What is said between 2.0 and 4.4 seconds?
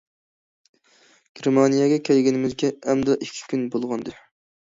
كەلگىنىمىزگە ئەمدىلا ئىككى كۈن بولغانىدى.